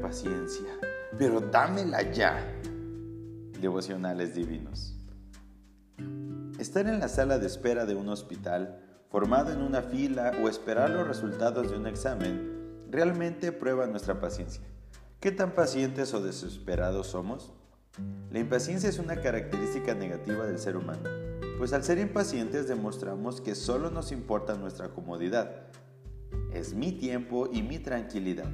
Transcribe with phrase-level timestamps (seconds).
[0.00, 0.68] paciencia,
[1.18, 2.36] pero dámela ya.
[3.60, 4.94] Devocionales divinos.
[6.58, 10.90] Estar en la sala de espera de un hospital, formado en una fila o esperar
[10.90, 14.62] los resultados de un examen, realmente prueba nuestra paciencia.
[15.20, 17.52] ¿Qué tan pacientes o desesperados somos?
[18.30, 21.08] La impaciencia es una característica negativa del ser humano,
[21.58, 25.68] pues al ser impacientes demostramos que solo nos importa nuestra comodidad.
[26.52, 28.50] Es mi tiempo y mi tranquilidad.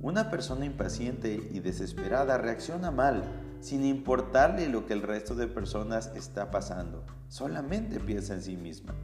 [0.00, 3.24] Una persona impaciente y desesperada reacciona mal,
[3.60, 7.04] sin importarle lo que el resto de personas está pasando.
[7.26, 8.94] Solamente piensa en sí misma.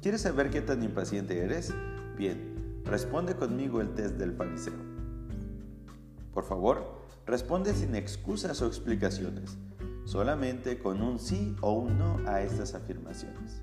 [0.00, 1.74] ¿Quieres saber qué tan impaciente eres?
[2.16, 4.72] Bien, responde conmigo el test del fariseo.
[6.32, 9.58] Por favor, responde sin excusas o explicaciones,
[10.06, 13.60] solamente con un sí o un no a estas afirmaciones.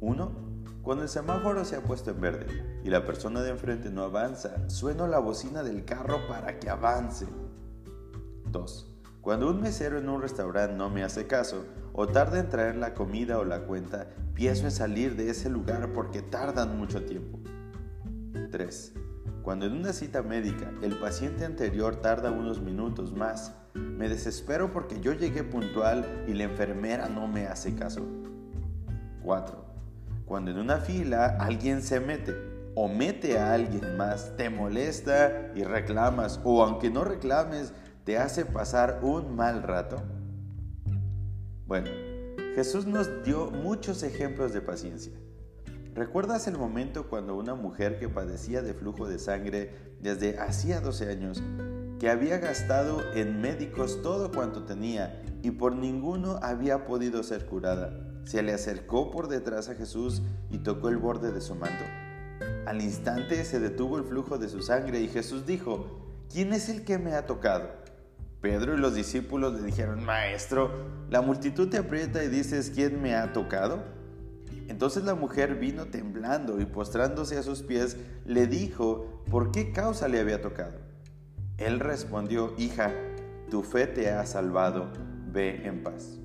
[0.00, 0.45] 1.
[0.86, 2.46] Cuando el semáforo se ha puesto en verde
[2.84, 7.26] y la persona de enfrente no avanza, sueno la bocina del carro para que avance.
[8.52, 8.96] 2.
[9.20, 12.94] Cuando un mesero en un restaurante no me hace caso o tarda en traer la
[12.94, 17.40] comida o la cuenta, pienso en salir de ese lugar porque tardan mucho tiempo.
[18.52, 18.92] 3.
[19.42, 25.00] Cuando en una cita médica el paciente anterior tarda unos minutos más, me desespero porque
[25.00, 28.06] yo llegué puntual y la enfermera no me hace caso.
[29.24, 29.75] 4.
[30.26, 32.34] Cuando en una fila alguien se mete
[32.74, 37.72] o mete a alguien más, te molesta y reclamas, o aunque no reclames,
[38.04, 40.02] te hace pasar un mal rato.
[41.66, 41.90] Bueno,
[42.56, 45.12] Jesús nos dio muchos ejemplos de paciencia.
[45.94, 51.08] ¿Recuerdas el momento cuando una mujer que padecía de flujo de sangre desde hacía 12
[51.08, 51.42] años,
[52.00, 58.05] que había gastado en médicos todo cuanto tenía y por ninguno había podido ser curada,
[58.26, 61.84] se le acercó por detrás a Jesús y tocó el borde de su manto.
[62.66, 65.86] Al instante se detuvo el flujo de su sangre y Jesús dijo,
[66.30, 67.70] ¿quién es el que me ha tocado?
[68.40, 70.70] Pedro y los discípulos le dijeron, Maestro,
[71.08, 73.84] la multitud te aprieta y dices, ¿quién me ha tocado?
[74.68, 80.08] Entonces la mujer vino temblando y postrándose a sus pies, le dijo, ¿por qué causa
[80.08, 80.80] le había tocado?
[81.58, 82.92] Él respondió, Hija,
[83.48, 84.90] tu fe te ha salvado,
[85.32, 86.18] ve en paz.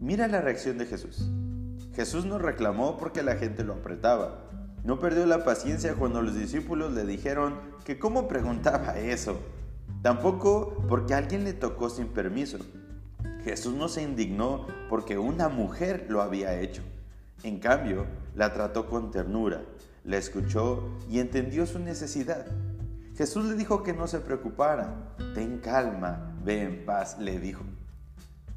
[0.00, 1.28] Mira la reacción de Jesús.
[1.94, 4.44] Jesús no reclamó porque la gente lo apretaba.
[4.84, 9.40] No perdió la paciencia cuando los discípulos le dijeron que cómo preguntaba eso.
[10.02, 12.58] Tampoco porque alguien le tocó sin permiso.
[13.42, 16.82] Jesús no se indignó porque una mujer lo había hecho.
[17.42, 18.06] En cambio,
[18.36, 19.62] la trató con ternura,
[20.04, 22.46] la escuchó y entendió su necesidad.
[23.16, 25.16] Jesús le dijo que no se preocupara.
[25.34, 27.64] Ten calma, ve en paz, le dijo.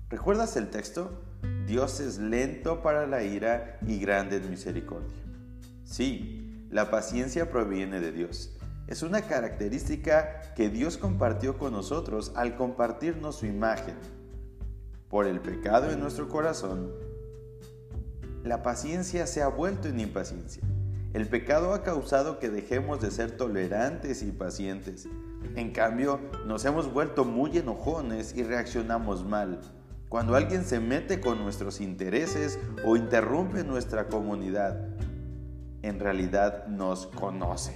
[0.09, 1.30] ¿Recuerdas el texto?
[1.71, 5.15] Dios es lento para la ira y grande en misericordia.
[5.85, 8.57] Sí, la paciencia proviene de Dios.
[8.87, 13.95] Es una característica que Dios compartió con nosotros al compartirnos su imagen.
[15.07, 16.91] Por el pecado en nuestro corazón,
[18.43, 20.61] la paciencia se ha vuelto en impaciencia.
[21.13, 25.07] El pecado ha causado que dejemos de ser tolerantes y pacientes.
[25.55, 29.61] En cambio, nos hemos vuelto muy enojones y reaccionamos mal.
[30.11, 34.89] Cuando alguien se mete con nuestros intereses o interrumpe nuestra comunidad,
[35.83, 37.73] en realidad nos conoce.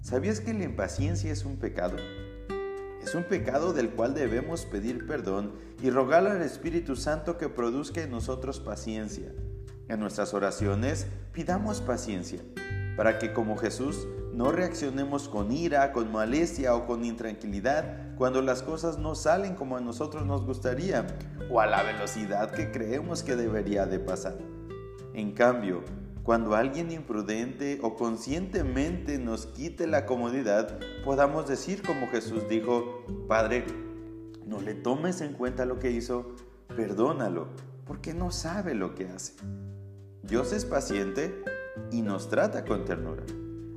[0.00, 1.96] ¿Sabías que la impaciencia es un pecado?
[3.02, 5.52] Es un pecado del cual debemos pedir perdón
[5.82, 9.30] y rogar al Espíritu Santo que produzca en nosotros paciencia.
[9.88, 12.40] En nuestras oraciones pidamos paciencia
[12.96, 18.62] para que como Jesús no reaccionemos con ira, con molestia o con intranquilidad cuando las
[18.62, 21.06] cosas no salen como a nosotros nos gustaría
[21.50, 24.36] o a la velocidad que creemos que debería de pasar.
[25.14, 25.82] En cambio,
[26.22, 33.64] cuando alguien imprudente o conscientemente nos quite la comodidad, podamos decir como Jesús dijo, Padre,
[34.44, 36.34] no le tomes en cuenta lo que hizo,
[36.76, 37.48] perdónalo,
[37.86, 39.34] porque no sabe lo que hace.
[40.22, 41.42] Dios es paciente
[41.90, 43.24] y nos trata con ternura.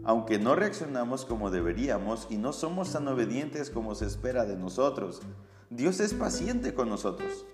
[0.04, 5.22] Aunque no reaccionamos como deberíamos y no somos tan obedientes como se espera de nosotros,
[5.70, 7.46] Dios es paciente con nosotros.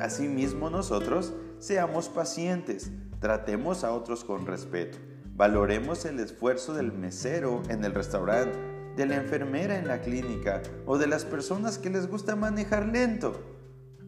[0.00, 4.98] Asimismo nosotros seamos pacientes, tratemos a otros con respeto,
[5.36, 8.58] valoremos el esfuerzo del mesero en el restaurante,
[8.96, 13.40] de la enfermera en la clínica o de las personas que les gusta manejar lento.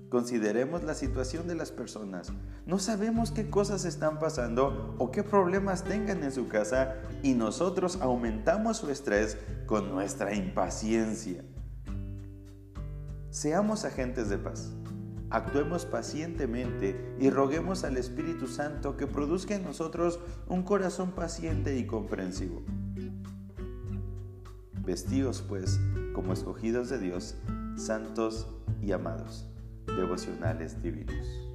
[0.08, 2.32] Consideremos la situación de las personas.
[2.64, 7.98] No sabemos qué cosas están pasando o qué problemas tengan en su casa y nosotros
[8.00, 9.36] aumentamos su estrés
[9.66, 11.44] con nuestra impaciencia.
[13.30, 14.72] Seamos agentes de paz.
[15.28, 21.84] Actuemos pacientemente y roguemos al Espíritu Santo que produzca en nosotros un corazón paciente y
[21.84, 22.62] comprensivo.
[24.84, 25.80] Vestíos pues
[26.14, 27.34] como escogidos de Dios,
[27.76, 28.46] santos
[28.80, 29.48] y amados,
[29.86, 31.45] devocionales divinos.